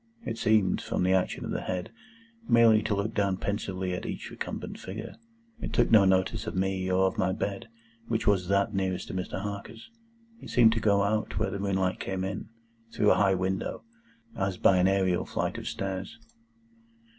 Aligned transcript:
It 0.25 0.39
seemed, 0.39 0.81
from 0.81 1.03
the 1.03 1.13
action 1.13 1.45
of 1.45 1.51
the 1.51 1.61
head, 1.61 1.91
merely 2.49 2.81
to 2.81 2.95
look 2.95 3.13
down 3.13 3.37
pensively 3.37 3.93
at 3.93 4.03
each 4.07 4.31
recumbent 4.31 4.79
figure. 4.79 5.13
It 5.59 5.73
took 5.73 5.91
no 5.91 6.05
notice 6.05 6.47
of 6.47 6.55
me, 6.55 6.89
or 6.89 7.05
of 7.05 7.19
my 7.19 7.33
bed, 7.33 7.67
which 8.07 8.25
was 8.25 8.47
that 8.47 8.73
nearest 8.73 9.09
to 9.09 9.13
Mr. 9.13 9.39
Harker's. 9.43 9.91
It 10.41 10.49
seemed 10.49 10.73
to 10.73 10.79
go 10.79 11.03
out 11.03 11.37
where 11.37 11.51
the 11.51 11.59
moonlight 11.59 11.99
came 11.99 12.23
in, 12.23 12.49
through 12.91 13.11
a 13.11 13.21
high 13.21 13.35
window, 13.35 13.83
as 14.35 14.57
by 14.57 14.77
an 14.77 14.87
aërial 14.87 15.27
flight 15.27 15.59
of 15.59 15.67
stairs. 15.67 16.17